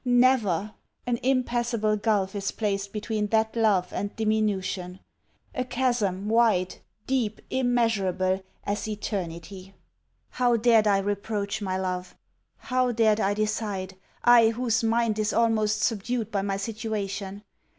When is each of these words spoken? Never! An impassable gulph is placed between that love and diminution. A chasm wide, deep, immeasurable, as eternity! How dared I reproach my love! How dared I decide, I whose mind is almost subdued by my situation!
Never! 0.03 0.73
An 1.05 1.17
impassable 1.17 1.95
gulph 1.95 2.33
is 2.33 2.49
placed 2.51 2.91
between 2.91 3.27
that 3.27 3.55
love 3.55 3.93
and 3.93 4.15
diminution. 4.15 4.99
A 5.53 5.63
chasm 5.63 6.27
wide, 6.27 6.77
deep, 7.05 7.39
immeasurable, 7.51 8.41
as 8.63 8.87
eternity! 8.87 9.75
How 10.29 10.57
dared 10.57 10.87
I 10.87 10.97
reproach 10.97 11.61
my 11.61 11.77
love! 11.77 12.15
How 12.57 12.91
dared 12.91 13.19
I 13.19 13.35
decide, 13.35 13.95
I 14.23 14.49
whose 14.49 14.83
mind 14.83 15.19
is 15.19 15.33
almost 15.33 15.83
subdued 15.83 16.31
by 16.31 16.41
my 16.41 16.57
situation! 16.57 17.43